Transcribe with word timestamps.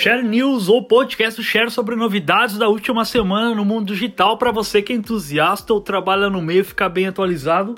Share 0.00 0.22
News, 0.22 0.70
ou 0.70 0.82
podcast 0.82 1.42
share 1.42 1.70
sobre 1.70 1.94
novidades 1.94 2.56
da 2.56 2.66
última 2.66 3.04
semana 3.04 3.54
no 3.54 3.66
mundo 3.66 3.92
digital 3.92 4.38
para 4.38 4.50
você 4.50 4.80
que 4.80 4.94
é 4.94 4.96
entusiasta 4.96 5.74
ou 5.74 5.80
trabalha 5.82 6.30
no 6.30 6.40
meio 6.40 6.64
ficar 6.64 6.88
bem 6.88 7.06
atualizado. 7.06 7.74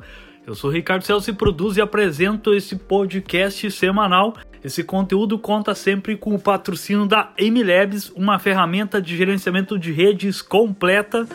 Eu 0.46 0.54
sou 0.54 0.70
Ricardo 0.70 1.02
Celso 1.02 1.30
e 1.30 1.32
produzo 1.32 1.80
e 1.80 1.82
apresento 1.82 2.54
esse 2.54 2.76
podcast 2.76 3.68
semanal. 3.72 4.36
Esse 4.62 4.84
conteúdo 4.84 5.36
conta 5.36 5.74
sempre 5.74 6.16
com 6.16 6.32
o 6.32 6.38
patrocínio 6.38 7.06
da 7.06 7.32
MLabs, 7.36 8.10
uma 8.10 8.38
ferramenta 8.38 9.02
de 9.02 9.16
gerenciamento 9.16 9.76
de 9.76 9.90
redes 9.90 10.40
completa. 10.40 11.26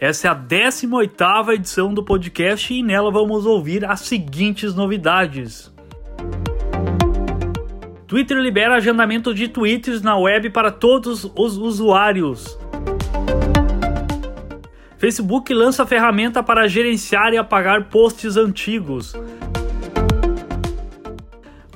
Essa 0.00 0.28
é 0.28 0.30
a 0.30 0.34
18ª 0.34 1.52
edição 1.52 1.92
do 1.92 2.02
podcast 2.02 2.72
e 2.72 2.82
nela 2.82 3.12
vamos 3.12 3.44
ouvir 3.44 3.84
as 3.84 4.00
seguintes 4.00 4.74
novidades. 4.74 5.70
Twitter 8.10 8.38
libera 8.38 8.74
agendamento 8.74 9.32
de 9.32 9.46
tweets 9.46 10.02
na 10.02 10.18
web 10.18 10.50
para 10.50 10.72
todos 10.72 11.30
os 11.32 11.56
usuários. 11.56 12.58
Facebook 14.98 15.54
lança 15.54 15.86
ferramenta 15.86 16.42
para 16.42 16.66
gerenciar 16.66 17.32
e 17.32 17.38
apagar 17.38 17.84
posts 17.84 18.36
antigos. 18.36 19.14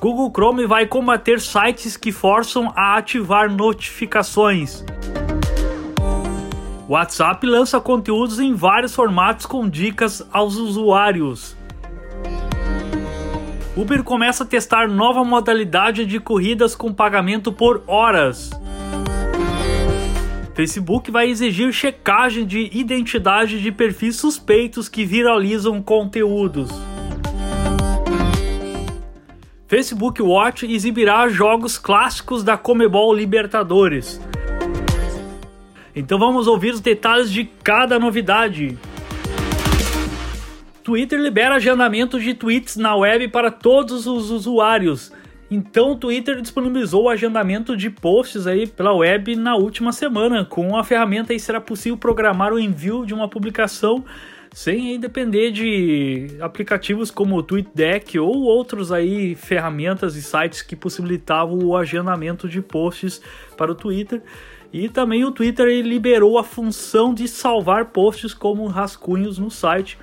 Google 0.01 0.33
Chrome 0.33 0.67
vai 0.67 0.87
combater 0.87 1.39
sites 1.39 1.97
que 1.97 2.11
forçam 2.11 2.73
a 2.75 2.97
ativar 2.97 3.49
notificações. 3.49 4.85
WhatsApp 6.89 7.47
lança 7.47 7.81
conteúdos 7.81 8.41
em 8.41 8.55
vários 8.55 8.93
formatos 8.93 9.47
com 9.47 9.69
dicas 9.69 10.27
aos 10.33 10.57
usuários. 10.57 11.57
Uber 13.77 14.05
começa 14.05 14.45
a 14.45 14.47
testar 14.47 14.89
nova 14.89 15.25
modalidade 15.25 16.07
de 16.07 16.21
corridas 16.21 16.77
com 16.77 16.93
pagamento 16.93 17.53
por 17.53 17.83
horas. 17.89 18.51
Facebook 20.55 21.11
vai 21.11 21.29
exigir 21.29 21.73
checagem 21.73 22.47
de 22.47 22.71
identidade 22.73 23.61
de 23.61 23.73
perfis 23.73 24.15
suspeitos 24.15 24.89
que 24.89 25.05
viralizam 25.05 25.83
conteúdos. 25.83 26.71
Facebook 29.67 30.23
Watch 30.23 30.63
exibirá 30.63 31.29
jogos 31.29 31.77
clássicos 31.77 32.45
da 32.45 32.57
Comebol 32.57 33.13
Libertadores. 33.13 34.21
Então 35.97 36.17
vamos 36.17 36.47
ouvir 36.47 36.75
os 36.75 36.81
detalhes 36.81 37.29
de 37.29 37.45
cada 37.45 37.99
novidade. 37.99 38.79
Twitter 40.85 41.19
libera 41.19 41.55
agendamento 41.55 42.21
de 42.21 42.35
tweets 42.35 42.77
na 42.77 42.95
web 42.95 43.29
para 43.29 43.51
todos 43.51 44.07
os 44.07 44.31
usuários. 44.31 45.11
Então 45.51 45.93
o 45.93 45.97
Twitter 45.97 46.43
disponibilizou 46.43 47.05
o 47.05 47.09
agendamento 47.09 47.75
de 47.75 47.89
posts 47.89 48.47
aí 48.47 48.67
pela 48.67 48.93
web 48.93 49.35
na 49.35 49.57
última 49.57 49.93
semana. 49.93 50.45
Com 50.45 50.77
a 50.77 50.85
ferramenta 50.85 51.33
aí 51.33 51.41
será 51.41 51.59
possível 51.59 51.97
programar 51.97 52.53
o 52.53 52.59
envio 52.59 53.07
de 53.07 53.15
uma 53.15 53.27
publicação 53.27 54.05
sem 54.53 55.01
depender 55.01 55.53
de 55.53 56.37
aplicativos 56.39 57.11
como 57.11 57.39
o 57.39 57.43
TweetDeck 57.43 58.19
ou 58.19 58.43
outros 58.43 58.93
aí 58.93 59.35
ferramentas 59.35 60.17
e 60.17 60.23
sites 60.23 60.61
que 60.61 60.77
possibilitavam 60.77 61.61
o 61.65 61.75
agendamento 61.79 62.47
de 62.47 62.61
posts 62.61 63.23
para 63.57 63.73
o 63.73 63.75
Twitter. 63.75 64.21
E 64.71 64.91
também 64.91 65.25
o 65.25 65.31
Twitter 65.31 65.67
liberou 65.83 66.37
a 66.37 66.45
função 66.45 67.15
de 67.15 67.27
salvar 67.27 67.87
posts 67.87 68.35
como 68.35 68.67
rascunhos 68.67 69.39
no 69.39 69.51
site. 69.51 69.97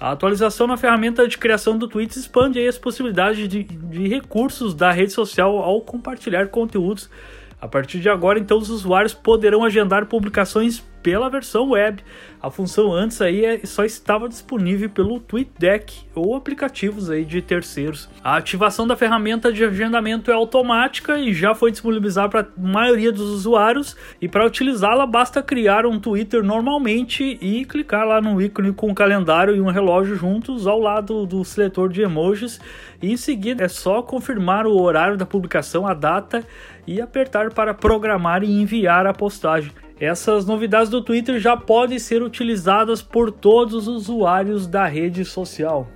A 0.00 0.12
atualização 0.12 0.68
na 0.68 0.76
ferramenta 0.76 1.26
de 1.26 1.36
criação 1.36 1.76
do 1.76 1.88
Tweets 1.88 2.16
expande 2.16 2.64
as 2.64 2.78
possibilidades 2.78 3.48
de, 3.48 3.64
de 3.64 4.06
recursos 4.06 4.72
da 4.72 4.92
rede 4.92 5.12
social 5.12 5.58
ao 5.58 5.80
compartilhar 5.80 6.48
conteúdos. 6.48 7.10
A 7.60 7.66
partir 7.66 7.98
de 7.98 8.08
agora, 8.08 8.38
então, 8.38 8.58
os 8.58 8.70
usuários 8.70 9.12
poderão 9.12 9.64
agendar 9.64 10.06
publicações 10.06 10.84
pela 11.02 11.28
versão 11.28 11.70
web. 11.70 12.02
A 12.40 12.50
função 12.50 12.92
antes 12.92 13.20
aí 13.20 13.44
é, 13.44 13.66
só 13.66 13.84
estava 13.84 14.28
disponível 14.28 14.88
pelo 14.88 15.18
TweetDeck 15.18 16.06
ou 16.14 16.36
aplicativos 16.36 17.10
aí 17.10 17.24
de 17.24 17.42
terceiros. 17.42 18.08
A 18.22 18.36
ativação 18.36 18.86
da 18.86 18.96
ferramenta 18.96 19.52
de 19.52 19.64
agendamento 19.64 20.30
é 20.30 20.34
automática 20.34 21.18
e 21.18 21.32
já 21.32 21.54
foi 21.54 21.72
disponibilizada 21.72 22.28
para 22.28 22.40
a 22.40 22.46
maioria 22.56 23.10
dos 23.10 23.28
usuários. 23.30 23.96
E 24.20 24.28
para 24.28 24.46
utilizá-la 24.46 25.04
basta 25.04 25.42
criar 25.42 25.84
um 25.84 25.98
Twitter 25.98 26.44
normalmente 26.44 27.38
e 27.40 27.64
clicar 27.64 28.06
lá 28.06 28.20
no 28.20 28.40
ícone 28.40 28.72
com 28.72 28.90
o 28.90 28.94
calendário 28.94 29.56
e 29.56 29.60
um 29.60 29.70
relógio 29.70 30.14
juntos 30.14 30.66
ao 30.66 30.78
lado 30.78 31.26
do 31.26 31.44
seletor 31.44 31.88
de 31.88 32.02
emojis. 32.02 32.60
E 33.02 33.12
em 33.12 33.16
seguida 33.16 33.64
é 33.64 33.68
só 33.68 34.00
confirmar 34.00 34.64
o 34.64 34.80
horário 34.80 35.16
da 35.16 35.26
publicação, 35.26 35.86
a 35.86 35.94
data 35.94 36.44
e 36.86 37.00
apertar 37.00 37.52
para 37.52 37.74
programar 37.74 38.44
e 38.44 38.60
enviar 38.60 39.06
a 39.06 39.12
postagem. 39.12 39.72
Essas 40.00 40.46
novidades 40.46 40.88
do 40.88 41.02
Twitter 41.02 41.40
já 41.40 41.56
podem 41.56 41.98
ser 41.98 42.22
utilizadas 42.22 43.02
por 43.02 43.32
todos 43.32 43.88
os 43.88 44.08
usuários 44.08 44.64
da 44.64 44.86
rede 44.86 45.24
social. 45.24 45.88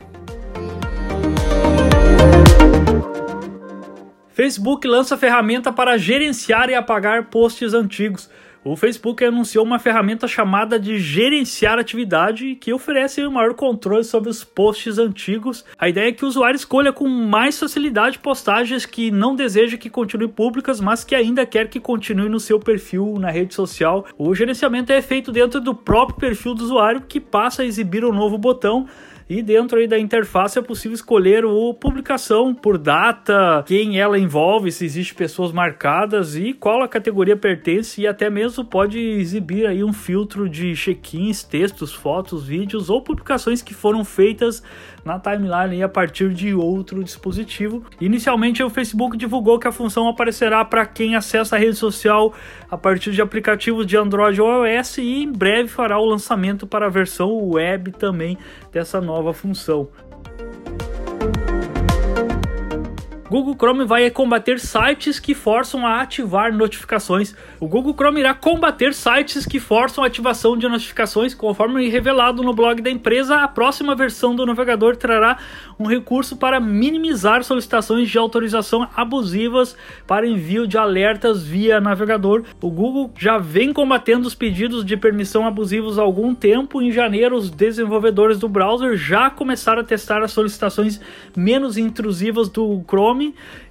Facebook 4.28 4.88
lança 4.88 5.16
ferramenta 5.16 5.72
para 5.72 5.96
gerenciar 5.96 6.68
e 6.68 6.74
apagar 6.74 7.26
posts 7.26 7.74
antigos 7.74 8.28
o 8.64 8.76
Facebook 8.76 9.24
anunciou 9.24 9.64
uma 9.64 9.78
ferramenta 9.78 10.28
chamada 10.28 10.78
de 10.78 10.98
gerenciar 10.98 11.78
atividade 11.78 12.54
que 12.54 12.72
oferece 12.72 13.26
maior 13.28 13.54
controle 13.54 14.04
sobre 14.04 14.30
os 14.30 14.44
posts 14.44 14.98
antigos. 14.98 15.64
A 15.76 15.88
ideia 15.88 16.08
é 16.08 16.12
que 16.12 16.24
o 16.24 16.28
usuário 16.28 16.56
escolha 16.56 16.92
com 16.92 17.08
mais 17.08 17.58
facilidade 17.58 18.20
postagens 18.20 18.86
que 18.86 19.10
não 19.10 19.34
deseja 19.34 19.76
que 19.76 19.90
continuem 19.90 20.30
públicas, 20.30 20.80
mas 20.80 21.02
que 21.02 21.14
ainda 21.14 21.44
quer 21.44 21.68
que 21.68 21.80
continue 21.80 22.28
no 22.28 22.38
seu 22.38 22.60
perfil 22.60 23.16
na 23.18 23.30
rede 23.30 23.52
social. 23.52 24.06
O 24.16 24.32
gerenciamento 24.34 24.92
é 24.92 25.02
feito 25.02 25.32
dentro 25.32 25.60
do 25.60 25.74
próprio 25.74 26.18
perfil 26.18 26.54
do 26.54 26.62
usuário 26.62 27.00
que 27.00 27.18
passa 27.18 27.62
a 27.62 27.66
exibir 27.66 28.04
um 28.04 28.12
novo 28.12 28.38
botão 28.38 28.86
e 29.32 29.42
dentro 29.42 29.78
aí 29.78 29.88
da 29.88 29.98
interface 29.98 30.58
é 30.58 30.62
possível 30.62 30.94
escolher 30.94 31.42
o 31.42 31.72
publicação 31.72 32.54
por 32.54 32.76
data, 32.76 33.64
quem 33.66 33.98
ela 33.98 34.18
envolve, 34.18 34.70
se 34.70 34.84
existe 34.84 35.14
pessoas 35.14 35.52
marcadas 35.52 36.36
e 36.36 36.52
qual 36.52 36.82
a 36.82 36.88
categoria 36.88 37.34
pertence 37.34 38.02
e 38.02 38.06
até 38.06 38.28
mesmo 38.28 38.62
pode 38.62 38.98
exibir 38.98 39.66
aí 39.66 39.82
um 39.82 39.92
filtro 39.92 40.50
de 40.50 40.74
check-ins, 40.74 41.42
textos, 41.42 41.94
fotos, 41.94 42.46
vídeos 42.46 42.90
ou 42.90 43.00
publicações 43.00 43.62
que 43.62 43.72
foram 43.72 44.04
feitas 44.04 44.62
na 45.02 45.18
timeline 45.18 45.82
a 45.82 45.88
partir 45.88 46.32
de 46.32 46.54
outro 46.54 47.02
dispositivo. 47.02 47.82
Inicialmente 48.00 48.62
o 48.62 48.68
Facebook 48.68 49.16
divulgou 49.16 49.58
que 49.58 49.66
a 49.66 49.72
função 49.72 50.08
aparecerá 50.08 50.64
para 50.64 50.84
quem 50.84 51.16
acessa 51.16 51.56
a 51.56 51.58
rede 51.58 51.76
social 51.76 52.34
a 52.70 52.76
partir 52.76 53.12
de 53.12 53.22
aplicativos 53.22 53.86
de 53.86 53.96
Android 53.96 54.40
ou 54.40 54.66
iOS 54.66 54.98
e 54.98 55.22
em 55.22 55.32
breve 55.32 55.68
fará 55.68 55.98
o 55.98 56.04
lançamento 56.04 56.66
para 56.66 56.86
a 56.86 56.90
versão 56.90 57.48
web 57.48 57.92
também 57.92 58.36
dessa 58.70 59.00
nova 59.00 59.21
nova 59.22 59.32
função. 59.32 59.88
Google 63.32 63.54
Chrome 63.54 63.86
vai 63.86 64.10
combater 64.10 64.60
sites 64.60 65.18
que 65.18 65.34
forçam 65.34 65.86
a 65.86 66.02
ativar 66.02 66.52
notificações. 66.52 67.34
O 67.58 67.66
Google 67.66 67.94
Chrome 67.94 68.20
irá 68.20 68.34
combater 68.34 68.92
sites 68.92 69.46
que 69.46 69.58
forçam 69.58 70.04
a 70.04 70.06
ativação 70.06 70.54
de 70.54 70.68
notificações, 70.68 71.34
conforme 71.34 71.88
revelado 71.88 72.42
no 72.42 72.52
blog 72.52 72.82
da 72.82 72.90
empresa. 72.90 73.36
A 73.36 73.48
próxima 73.48 73.94
versão 73.94 74.36
do 74.36 74.44
navegador 74.44 74.96
trará 74.96 75.38
um 75.78 75.86
recurso 75.86 76.36
para 76.36 76.60
minimizar 76.60 77.42
solicitações 77.42 78.10
de 78.10 78.18
autorização 78.18 78.86
abusivas 78.94 79.74
para 80.06 80.26
envio 80.26 80.66
de 80.66 80.76
alertas 80.76 81.42
via 81.42 81.80
navegador. 81.80 82.44
O 82.60 82.70
Google 82.70 83.14
já 83.18 83.38
vem 83.38 83.72
combatendo 83.72 84.28
os 84.28 84.34
pedidos 84.34 84.84
de 84.84 84.94
permissão 84.94 85.46
abusivos 85.46 85.98
há 85.98 86.02
algum 86.02 86.34
tempo. 86.34 86.82
Em 86.82 86.92
janeiro, 86.92 87.34
os 87.34 87.48
desenvolvedores 87.48 88.38
do 88.38 88.46
browser 88.46 88.94
já 88.94 89.30
começaram 89.30 89.80
a 89.80 89.84
testar 89.84 90.22
as 90.22 90.32
solicitações 90.32 91.00
menos 91.34 91.78
intrusivas 91.78 92.50
do 92.50 92.84
Chrome 92.86 93.21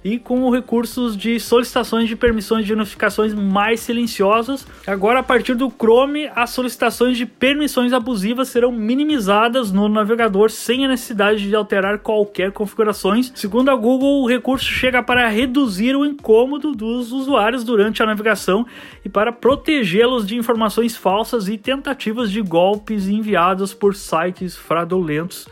E 0.04 0.18
com 0.18 0.50
recursos 0.50 1.16
de 1.16 1.38
solicitações 1.38 2.08
de 2.08 2.16
permissões 2.16 2.66
de 2.66 2.74
notificações 2.74 3.34
mais 3.34 3.80
silenciosas. 3.80 4.66
Agora, 4.86 5.20
a 5.20 5.22
partir 5.22 5.54
do 5.54 5.70
Chrome, 5.70 6.30
as 6.34 6.50
solicitações 6.50 7.16
de 7.16 7.26
permissões 7.26 7.92
abusivas 7.92 8.48
serão 8.48 8.72
minimizadas 8.72 9.70
no 9.70 9.88
navegador 9.88 10.50
sem 10.50 10.84
a 10.84 10.88
necessidade 10.88 11.48
de 11.48 11.54
alterar 11.54 11.98
qualquer 11.98 12.52
configurações. 12.52 13.32
Segundo 13.34 13.70
a 13.70 13.74
Google, 13.74 14.22
o 14.22 14.28
recurso 14.28 14.64
chega 14.64 15.02
para 15.02 15.28
reduzir 15.28 15.94
o 15.94 16.04
incômodo 16.04 16.72
dos 16.72 17.12
usuários 17.12 17.64
durante 17.64 18.02
a 18.02 18.06
navegação 18.06 18.66
e 19.04 19.08
para 19.08 19.32
protegê-los 19.32 20.26
de 20.26 20.36
informações 20.36 20.96
falsas 20.96 21.48
e 21.48 21.58
tentativas 21.58 22.30
de 22.30 22.40
golpes 22.40 23.08
enviadas 23.08 23.74
por 23.74 23.94
sites 23.94 24.56
fraudulentos. 24.56 25.48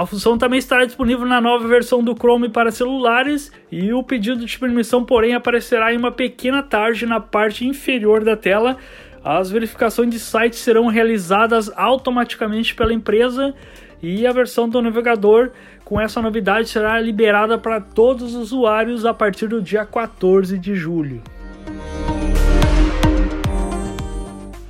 A 0.00 0.06
função 0.06 0.38
também 0.38 0.58
estará 0.58 0.86
disponível 0.86 1.26
na 1.26 1.42
nova 1.42 1.68
versão 1.68 2.02
do 2.02 2.14
Chrome 2.14 2.48
para 2.48 2.70
celulares 2.70 3.52
e 3.70 3.92
o 3.92 4.02
pedido 4.02 4.46
de 4.46 4.58
permissão, 4.58 5.04
porém, 5.04 5.34
aparecerá 5.34 5.92
em 5.92 5.98
uma 5.98 6.10
pequena 6.10 6.62
tarde 6.62 7.04
na 7.04 7.20
parte 7.20 7.66
inferior 7.66 8.24
da 8.24 8.34
tela. 8.34 8.78
As 9.22 9.50
verificações 9.50 10.08
de 10.08 10.18
site 10.18 10.56
serão 10.56 10.86
realizadas 10.86 11.70
automaticamente 11.76 12.74
pela 12.74 12.94
empresa 12.94 13.54
e 14.02 14.26
a 14.26 14.32
versão 14.32 14.66
do 14.66 14.80
navegador 14.80 15.50
com 15.84 16.00
essa 16.00 16.22
novidade 16.22 16.70
será 16.70 16.98
liberada 16.98 17.58
para 17.58 17.78
todos 17.78 18.34
os 18.34 18.54
usuários 18.54 19.04
a 19.04 19.12
partir 19.12 19.48
do 19.48 19.60
dia 19.60 19.84
14 19.84 20.58
de 20.58 20.74
julho. 20.76 21.22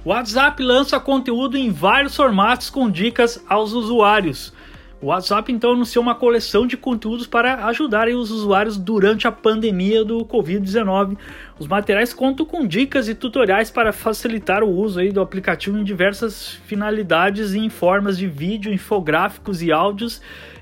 O 0.05 0.09
WhatsApp 0.09 0.61
lança 0.61 0.99
conteúdo 0.99 1.57
em 1.57 1.71
vários 1.71 2.17
formatos 2.17 2.69
com 2.69 2.91
dicas 2.91 3.41
aos 3.49 3.73
usuários. 3.75 4.53
O 5.03 5.07
WhatsApp 5.07 5.51
então 5.51 5.73
anunciou 5.73 6.03
uma 6.03 6.15
coleção 6.15 6.67
de 6.67 6.77
conteúdos 6.77 7.27
para 7.27 7.65
ajudarem 7.65 8.15
os 8.15 8.31
usuários 8.31 8.77
durante 8.77 9.27
a 9.27 9.33
pandemia 9.33 10.05
do 10.05 10.27
Covid-19. 10.27 11.17
Os 11.59 11.67
materiais 11.67 12.13
contam 12.13 12.45
com 12.45 12.67
dicas 12.67 13.09
e 13.09 13.15
tutoriais 13.15 13.71
para 13.71 13.95
facilitar 13.95 14.63
o 14.63 14.69
uso 14.69 15.01
aí 15.01 15.11
do 15.11 15.23
aplicativo 15.23 15.79
em 15.79 15.85
diversas 15.85 16.61
finalidades 16.67 17.55
e 17.55 17.61
em 17.61 17.71
formas 17.71 18.19
de 18.19 18.27
vídeo, 18.27 18.71
infográficos 18.71 19.63
e 19.63 19.73
áudios 19.73 20.21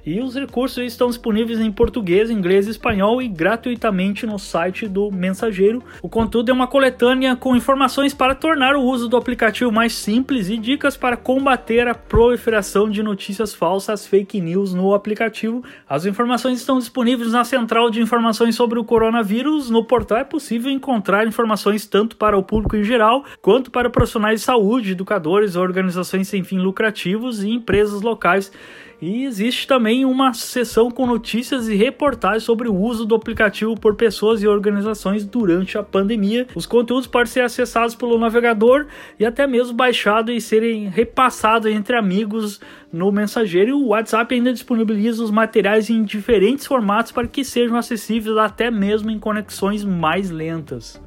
e 0.09 0.23
os 0.23 0.35
recursos 0.35 0.79
estão 0.79 1.09
disponíveis 1.09 1.61
em 1.61 1.71
português, 1.71 2.31
inglês 2.31 2.67
e 2.67 2.71
espanhol 2.71 3.21
e 3.21 3.29
gratuitamente 3.29 4.25
no 4.25 4.39
site 4.39 4.89
do 4.89 5.11
Mensageiro. 5.11 5.85
O 6.01 6.09
conteúdo 6.09 6.51
é 6.51 6.55
uma 6.55 6.67
coletânea 6.67 7.37
com 7.37 7.55
informações 7.55 8.15
para 8.15 8.35
tornar 8.35 8.75
o 8.75 8.81
uso 8.81 9.07
do 9.07 9.19
aplicativo 9.19 9.71
mais 9.71 9.93
simples 9.93 10.49
e 10.49 10.57
dicas 10.57 10.97
para 10.97 11.15
combater 11.15 11.87
a 11.87 11.95
proliferação 11.95 12.89
de 12.89 13.03
notícias 13.03 13.55
falsas, 13.55 14.07
fake 14.07 14.41
news 14.41 14.73
no 14.73 14.95
aplicativo. 14.95 15.63
As 15.87 16.07
informações 16.07 16.59
estão 16.59 16.79
disponíveis 16.79 17.33
na 17.33 17.45
central 17.45 17.91
de 17.91 18.01
informações 18.01 18.55
sobre 18.55 18.79
o 18.79 18.85
coronavírus. 18.85 19.69
No 19.69 19.85
portal 19.85 20.17
é 20.17 20.25
possível 20.25 20.73
encontrar 20.73 21.27
informações 21.27 21.85
tanto 21.85 22.17
para 22.17 22.39
o 22.39 22.43
público 22.43 22.77
em 22.77 22.83
geral 22.83 23.27
quanto 23.43 23.71
para 23.71 23.91
profissionais 23.91 24.41
de 24.41 24.47
saúde, 24.47 24.93
educadores, 24.93 25.55
organizações 25.55 26.29
sem 26.29 26.43
fins 26.43 26.63
lucrativos 26.63 27.43
e 27.43 27.51
empresas 27.51 28.01
locais. 28.01 28.51
E 29.01 29.25
existe 29.25 29.67
também 29.67 30.05
uma 30.05 30.35
seção 30.35 30.91
com 30.91 31.07
notícias 31.07 31.69
e 31.69 31.77
reportagens 31.77 32.43
sobre 32.43 32.69
o 32.69 32.75
uso 32.75 33.05
do 33.05 33.15
aplicativo 33.15 33.79
por 33.79 33.95
pessoas 33.95 34.43
e 34.43 34.49
organizações 34.49 35.25
durante 35.25 35.79
a 35.79 35.85
pandemia. 35.85 36.49
Os 36.55 36.67
conteúdos 36.67 37.07
podem 37.07 37.31
ser 37.31 37.43
acessados 37.43 37.95
pelo 37.95 38.19
navegador 38.19 38.87
e 39.19 39.25
até 39.25 39.47
mesmo 39.47 39.75
baixados 39.75 40.35
e 40.35 40.41
serem 40.41 40.89
repassados 40.89 41.71
entre 41.71 41.97
amigos 41.97 42.61
no 42.93 43.13
mensageiro. 43.13 43.71
E 43.71 43.73
o 43.73 43.87
WhatsApp 43.89 44.35
ainda 44.35 44.53
disponibiliza 44.53 45.23
os 45.23 45.31
materiais 45.31 45.89
em 45.91 46.03
diferentes 46.03 46.67
formatos 46.67 47.13
para 47.13 47.29
que 47.29 47.45
sejam 47.45 47.77
acessíveis 47.77 48.37
até 48.37 48.69
mesmo 48.69 49.11
em 49.11 49.19
conexões 49.19 49.85
mais 49.85 50.29
lentas. 50.29 51.01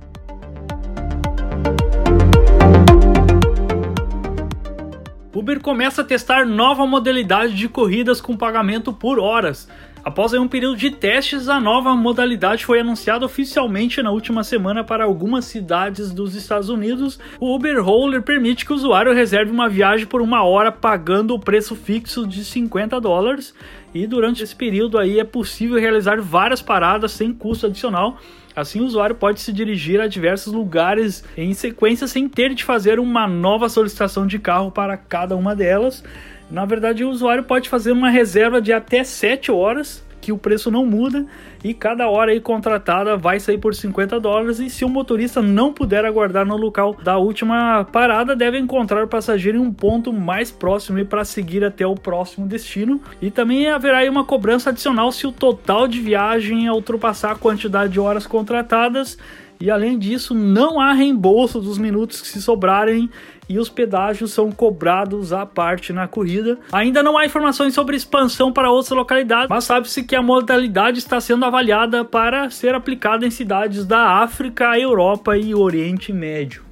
Uber 5.42 5.60
começa 5.60 6.04
a 6.04 6.06
testar 6.06 6.46
nova 6.46 6.86
modalidade 6.86 7.56
de 7.56 7.68
corridas 7.68 8.22
com 8.22 8.38
pagamento 8.38 8.94
por 8.94 9.18
horas. 9.18 9.68
Após 10.04 10.34
um 10.34 10.48
período 10.48 10.78
de 10.78 10.90
testes, 10.90 11.48
a 11.48 11.60
nova 11.60 11.96
modalidade 11.96 12.66
foi 12.66 12.80
anunciada 12.80 13.24
oficialmente 13.24 14.02
na 14.02 14.10
última 14.10 14.44
semana 14.44 14.84
para 14.84 15.04
algumas 15.04 15.46
cidades 15.46 16.12
dos 16.12 16.34
Estados 16.34 16.70
Unidos. 16.70 17.20
O 17.40 17.54
Uber 17.56 17.84
Roller 17.84 18.24
permite 18.24 18.66
que 18.66 18.74
o 18.74 18.76
usuário 18.76 19.14
reserve 19.14 19.52
uma 19.52 19.70
viagem 19.70 20.08
por 20.08 20.20
uma 20.20 20.44
hora 20.44 20.72
pagando 20.72 21.36
o 21.36 21.40
preço 21.40 21.76
fixo 21.76 22.26
de 22.26 22.44
50 22.44 23.00
dólares. 23.00 23.54
E 23.94 24.08
durante 24.08 24.42
esse 24.42 24.56
período 24.56 24.98
aí 24.98 25.20
é 25.20 25.24
possível 25.24 25.80
realizar 25.80 26.20
várias 26.20 26.62
paradas 26.62 27.12
sem 27.12 27.32
custo 27.32 27.68
adicional 27.68 28.18
Assim, 28.56 28.82
o 28.82 28.86
usuário 28.86 29.16
pode 29.16 29.40
se 29.40 29.54
dirigir 29.54 30.02
a 30.02 30.08
diversos 30.08 30.52
lugares 30.52 31.24
em 31.38 31.54
sequência 31.54 32.08
sem 32.08 32.28
ter 32.28 32.54
de 32.54 32.64
fazer 32.64 33.00
uma 33.00 33.28
nova 33.28 33.70
solicitação 33.70 34.28
de 34.28 34.38
carro 34.40 34.72
para 34.72 34.98
cada 34.98 35.36
uma 35.36 35.56
delas. 35.56 36.04
Na 36.52 36.66
verdade, 36.66 37.04
o 37.06 37.10
usuário 37.10 37.46
pode 37.46 37.70
fazer 37.70 37.94
uma 37.94 38.10
reserva 38.10 38.62
de 38.62 38.74
até 38.74 39.06
7 39.06 39.52
horas 39.52 40.04
que 40.20 40.32
o 40.32 40.38
preço 40.38 40.70
não 40.70 40.86
muda 40.86 41.26
e 41.64 41.74
cada 41.74 42.08
hora 42.08 42.32
aí 42.32 42.40
contratada 42.40 43.18
vai 43.18 43.40
sair 43.40 43.58
por 43.58 43.74
50 43.74 44.20
dólares 44.20 44.60
e 44.60 44.70
se 44.70 44.86
o 44.86 44.90
motorista 44.90 45.42
não 45.42 45.74
puder 45.74 46.06
aguardar 46.06 46.46
no 46.46 46.56
local 46.56 46.96
da 47.04 47.18
última 47.18 47.84
parada, 47.86 48.36
deve 48.36 48.60
encontrar 48.60 49.04
o 49.04 49.08
passageiro 49.08 49.58
em 49.58 49.62
um 49.62 49.74
ponto 49.74 50.14
mais 50.14 50.52
próximo 50.52 51.04
para 51.06 51.26
seguir 51.26 51.64
até 51.64 51.88
o 51.88 51.96
próximo 51.96 52.48
destino. 52.48 53.02
E 53.20 53.32
também 53.32 53.68
haverá 53.70 54.00
aí 54.00 54.10
uma 54.10 54.24
cobrança 54.24 54.70
adicional 54.70 55.12
se 55.12 55.26
o 55.26 55.32
total 55.32 55.88
de 55.88 56.00
viagem 56.00 56.70
ultrapassar 56.70 57.32
a 57.32 57.36
quantidade 57.36 57.94
de 57.94 58.00
horas 58.00 58.28
contratadas. 58.28 59.18
E 59.62 59.70
além 59.70 60.00
disso, 60.00 60.34
não 60.34 60.82
há 60.82 60.92
reembolso 60.92 61.62
dos 61.62 61.78
minutos 61.78 62.20
que 62.20 62.28
se 62.28 62.42
sobrarem 62.42 63.08
e 63.48 63.60
os 63.60 63.70
pedágios 63.70 64.32
são 64.34 64.52
cobrados 64.52 65.32
à 65.32 65.46
parte 65.46 65.94
na 65.94 66.08
corrida. 66.08 66.58
Ainda 66.72 67.04
não 67.04 67.16
há 67.16 67.28
informações 67.28 67.76
sobre 67.76 67.96
expansão 67.96 68.52
para 68.52 68.72
outras 68.72 68.98
localidades, 68.98 69.48
mas 69.48 69.64
sabe-se 69.64 70.02
que 70.02 70.16
a 70.16 70.22
modalidade 70.22 70.98
está 70.98 71.22
sendo 71.22 71.46
avaliada 71.46 72.04
para 72.04 72.50
ser 72.50 72.74
aplicada 72.74 73.24
em 73.24 73.30
cidades 73.30 73.86
da 73.86 74.24
África, 74.24 74.80
Europa 74.80 75.38
e 75.38 75.54
Oriente 75.54 76.12
Médio. 76.12 76.64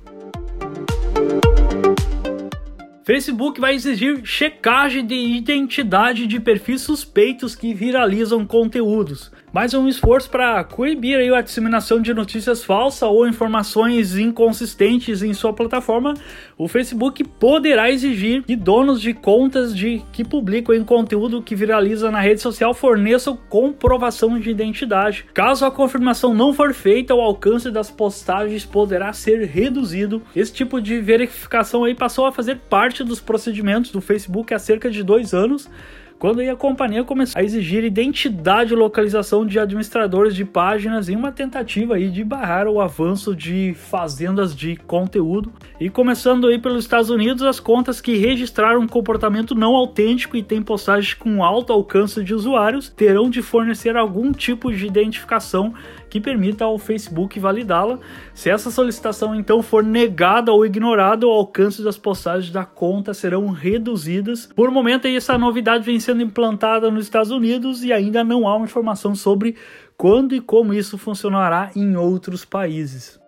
Facebook 3.05 3.59
vai 3.59 3.75
exigir 3.75 4.21
checagem 4.23 5.05
de 5.05 5.15
identidade 5.15 6.25
de 6.25 6.39
perfis 6.39 6.81
suspeitos 6.81 7.55
que 7.55 7.73
viralizam 7.73 8.45
conteúdos 8.45 9.31
mais 9.51 9.73
um 9.73 9.87
esforço 9.87 10.29
para 10.29 10.63
coibir 10.63 11.33
a 11.33 11.41
disseminação 11.41 12.01
de 12.01 12.13
notícias 12.13 12.63
falsas 12.63 13.01
ou 13.01 13.27
informações 13.27 14.15
inconsistentes 14.15 15.23
em 15.23 15.33
sua 15.33 15.53
plataforma, 15.53 16.13
o 16.57 16.67
Facebook 16.67 17.23
poderá 17.23 17.89
exigir 17.89 18.43
que 18.43 18.55
donos 18.55 19.01
de 19.01 19.13
contas 19.13 19.75
de 19.75 20.03
que 20.11 20.23
publicam 20.23 20.83
conteúdo 20.83 21.41
que 21.41 21.55
viraliza 21.55 22.11
na 22.11 22.19
rede 22.19 22.41
social 22.41 22.73
forneçam 22.73 23.37
comprovação 23.49 24.39
de 24.39 24.49
identidade. 24.49 25.25
Caso 25.33 25.65
a 25.65 25.71
confirmação 25.71 26.33
não 26.33 26.53
for 26.53 26.73
feita, 26.73 27.15
o 27.15 27.21
alcance 27.21 27.71
das 27.71 27.89
postagens 27.89 28.65
poderá 28.65 29.13
ser 29.13 29.45
reduzido. 29.45 30.21
Esse 30.35 30.53
tipo 30.53 30.79
de 30.79 30.99
verificação 30.99 31.83
aí 31.83 31.95
passou 31.95 32.25
a 32.25 32.31
fazer 32.31 32.57
parte 32.69 33.03
dos 33.03 33.19
procedimentos 33.19 33.91
do 33.91 34.01
Facebook 34.01 34.53
há 34.53 34.59
cerca 34.59 34.89
de 34.89 35.03
dois 35.03 35.33
anos 35.33 35.69
quando 36.19 36.41
a 36.41 36.55
companhia 36.55 37.03
começou 37.05 37.39
a 37.39 37.43
exigir 37.43 37.85
identidade 37.85 38.73
e 38.73 38.75
localização 38.75 39.45
de 39.45 39.57
administradores 39.57 40.35
de 40.35 40.43
páginas 40.43 41.07
em 41.07 41.15
uma 41.15 41.31
tentativa 41.31 41.95
aí 41.95 42.09
de 42.09 42.25
barrar 42.25 42.67
o 42.67 42.81
avanço 42.81 43.33
de 43.33 43.73
fazendas 43.73 44.53
de 44.53 44.75
conteúdo. 44.75 45.51
E 45.79 45.89
começando 45.89 46.47
aí 46.47 46.59
pelos 46.59 46.83
Estados 46.83 47.09
Unidos, 47.09 47.43
as 47.43 47.61
contas 47.61 48.01
que 48.01 48.17
registraram 48.17 48.85
comportamento 48.85 49.55
não 49.55 49.75
autêntico 49.75 50.35
e 50.35 50.43
têm 50.43 50.61
postagens 50.61 51.13
com 51.13 51.41
alto 51.41 51.71
alcance 51.71 52.21
de 52.21 52.33
usuários 52.33 52.89
terão 52.89 53.29
de 53.29 53.41
fornecer 53.41 53.95
algum 53.95 54.33
tipo 54.33 54.73
de 54.73 54.85
identificação 54.85 55.73
que 56.09 56.19
permita 56.19 56.65
ao 56.65 56.77
Facebook 56.77 57.39
validá-la. 57.39 57.99
Se 58.33 58.49
essa 58.49 58.71
solicitação 58.71 59.35
então 59.35 59.61
for 59.61 59.83
negada 59.83 60.51
ou 60.51 60.65
ignorada, 60.65 61.27
o 61.27 61.31
alcance 61.31 61.83
das 61.83 61.97
postagens 61.97 62.51
da 62.51 62.65
conta 62.65 63.13
serão 63.13 63.47
reduzidas. 63.49 64.47
Por 64.47 64.71
momento, 64.71 65.07
essa 65.07 65.37
novidade 65.37 65.85
vem 65.85 65.99
sendo 65.99 66.21
implantada 66.21 66.89
nos 66.89 67.05
Estados 67.05 67.31
Unidos 67.31 67.83
e 67.83 67.93
ainda 67.93 68.23
não 68.23 68.47
há 68.47 68.55
uma 68.55 68.65
informação 68.65 69.13
sobre 69.13 69.55
quando 69.97 70.33
e 70.33 70.41
como 70.41 70.73
isso 70.73 70.97
funcionará 70.97 71.71
em 71.75 71.95
outros 71.95 72.45
países. 72.45 73.19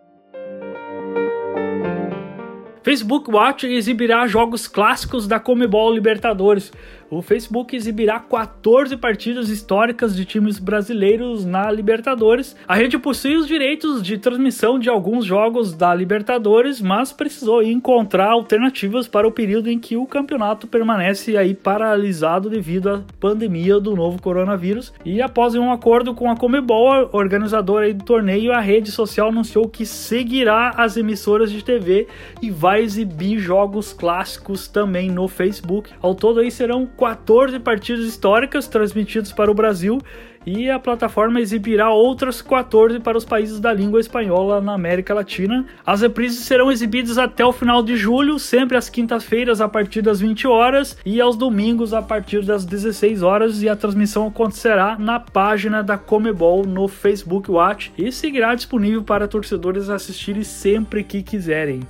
Facebook 2.83 3.29
Watch 3.29 3.65
exibirá 3.65 4.25
jogos 4.27 4.67
clássicos 4.67 5.27
da 5.27 5.39
Comebol 5.39 5.93
Libertadores 5.93 6.71
o 7.11 7.21
Facebook 7.21 7.75
exibirá 7.75 8.21
14 8.21 8.95
partidas 8.95 9.49
históricas 9.49 10.15
de 10.15 10.23
times 10.23 10.57
brasileiros 10.57 11.43
na 11.43 11.69
Libertadores. 11.69 12.55
A 12.65 12.73
rede 12.73 12.97
possui 12.97 13.35
os 13.35 13.45
direitos 13.45 14.01
de 14.01 14.17
transmissão 14.17 14.79
de 14.79 14.87
alguns 14.87 15.25
jogos 15.25 15.73
da 15.73 15.93
Libertadores, 15.93 16.79
mas 16.79 17.11
precisou 17.11 17.61
encontrar 17.61 18.31
alternativas 18.31 19.09
para 19.09 19.27
o 19.27 19.31
período 19.31 19.69
em 19.69 19.77
que 19.77 19.97
o 19.97 20.05
campeonato 20.05 20.67
permanece 20.67 21.35
aí 21.35 21.53
paralisado 21.53 22.49
devido 22.49 22.89
à 22.89 23.01
pandemia 23.19 23.77
do 23.77 23.93
novo 23.93 24.21
coronavírus. 24.21 24.93
E 25.03 25.21
após 25.21 25.53
um 25.53 25.69
acordo 25.69 26.15
com 26.15 26.31
a 26.31 26.37
Comebol, 26.37 27.09
organizadora 27.11 27.93
do 27.93 28.05
torneio, 28.05 28.53
a 28.53 28.61
rede 28.61 28.89
social 28.89 29.27
anunciou 29.27 29.67
que 29.67 29.85
seguirá 29.85 30.75
as 30.77 30.95
emissoras 30.95 31.51
de 31.51 31.61
TV 31.61 32.07
e 32.41 32.49
vai 32.49 32.70
exibir 32.79 33.39
jogos 33.39 33.93
clássicos 33.93 34.67
também 34.67 35.09
no 35.09 35.27
Facebook. 35.27 35.91
Ao 36.01 36.13
todo 36.13 36.39
aí 36.39 36.51
serão 36.51 36.85
14 36.85 37.59
partidas 37.59 38.05
históricas 38.05 38.67
transmitidos 38.67 39.31
para 39.31 39.51
o 39.51 39.55
Brasil 39.55 39.99
e 40.45 40.69
a 40.69 40.79
plataforma 40.79 41.39
exibirá 41.39 41.89
outras 41.91 42.41
14 42.41 42.99
para 42.99 43.17
os 43.17 43.25
países 43.25 43.59
da 43.59 43.73
língua 43.73 43.99
espanhola 43.99 44.59
na 44.59 44.73
América 44.73 45.13
Latina. 45.13 45.65
As 45.85 46.01
reprises 46.01 46.39
serão 46.45 46.71
exibidas 46.71 47.17
até 47.17 47.45
o 47.45 47.53
final 47.53 47.83
de 47.83 47.95
julho, 47.95 48.39
sempre 48.39 48.77
às 48.77 48.89
quintas-feiras 48.89 49.61
a 49.61 49.69
partir 49.69 50.01
das 50.01 50.19
20 50.19 50.47
horas 50.47 50.97
e 51.05 51.21
aos 51.21 51.35
domingos 51.35 51.93
a 51.93 52.01
partir 52.01 52.43
das 52.43 52.65
16 52.65 53.21
horas 53.21 53.61
e 53.61 53.69
a 53.69 53.75
transmissão 53.75 54.27
acontecerá 54.27 54.97
na 54.97 55.19
página 55.19 55.83
da 55.83 55.97
Comebol 55.97 56.65
no 56.65 56.87
Facebook 56.87 57.49
Watch 57.51 57.93
e 57.97 58.11
seguirá 58.11 58.55
disponível 58.55 59.03
para 59.03 59.27
torcedores 59.27 59.89
assistirem 59.89 60.43
sempre 60.43 61.03
que 61.03 61.21
quiserem. 61.21 61.81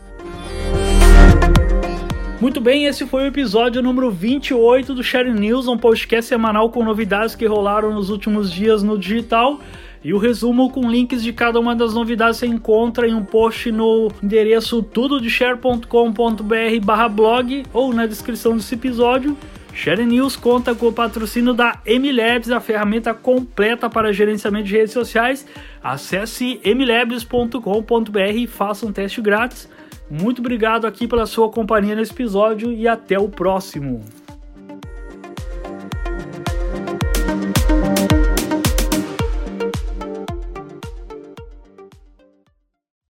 Muito 2.41 2.59
bem, 2.59 2.85
esse 2.85 3.05
foi 3.05 3.21
o 3.21 3.27
episódio 3.27 3.83
número 3.83 4.09
28 4.09 4.95
do 4.95 5.03
Share 5.03 5.31
News, 5.31 5.67
um 5.67 5.77
podcast 5.77 6.27
semanal 6.27 6.71
com 6.71 6.83
novidades 6.83 7.35
que 7.35 7.45
rolaram 7.45 7.93
nos 7.93 8.09
últimos 8.09 8.51
dias 8.51 8.81
no 8.81 8.97
digital. 8.97 9.59
E 10.03 10.11
o 10.11 10.17
resumo 10.17 10.71
com 10.71 10.89
links 10.89 11.21
de 11.21 11.31
cada 11.33 11.59
uma 11.59 11.75
das 11.75 11.93
novidades 11.93 12.39
você 12.39 12.47
encontra 12.47 13.07
em 13.07 13.13
um 13.13 13.23
post 13.23 13.71
no 13.71 14.07
endereço 14.23 14.81
tudodeshare.com.br 14.81 17.09
blog 17.11 17.63
ou 17.71 17.93
na 17.93 18.07
descrição 18.07 18.57
desse 18.57 18.73
episódio. 18.73 19.37
Share 19.71 20.03
News 20.03 20.35
conta 20.35 20.73
com 20.73 20.87
o 20.87 20.93
patrocínio 20.93 21.53
da 21.53 21.79
MLabs, 21.85 22.49
a 22.49 22.59
ferramenta 22.59 23.13
completa 23.13 23.87
para 23.87 24.11
gerenciamento 24.11 24.65
de 24.65 24.75
redes 24.75 24.93
sociais. 24.93 25.45
Acesse 25.83 26.59
mlabs.com.br 26.63 28.35
e 28.35 28.47
faça 28.47 28.83
um 28.83 28.91
teste 28.91 29.21
grátis. 29.21 29.69
Muito 30.11 30.39
obrigado 30.39 30.85
aqui 30.85 31.07
pela 31.07 31.25
sua 31.25 31.49
companhia 31.49 31.95
nesse 31.95 32.11
episódio 32.11 32.73
e 32.73 32.85
até 32.85 33.17
o 33.17 33.29
próximo. 33.29 34.03